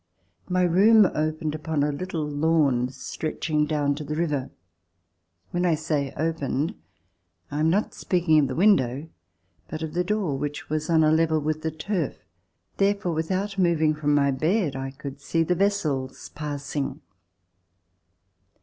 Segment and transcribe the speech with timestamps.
[0.49, 4.49] My room opened upon a Httle lawn stretching down to the river.
[5.51, 6.73] When I say *' opened,"
[7.51, 9.09] I am not speaking of the window,
[9.67, 12.17] but of the door which was on a level with the turf.
[12.77, 16.99] Therefore, without moving from my bed, I could see the vessels passing.